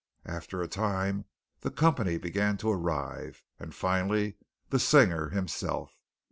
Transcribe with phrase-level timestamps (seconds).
[0.25, 1.25] After a time
[1.59, 4.33] the company began to arrive, and finally
[4.69, 5.99] the singer himself.